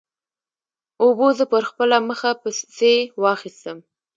[1.03, 3.77] اوبو زه پر خپله مخه پسې واخیستم.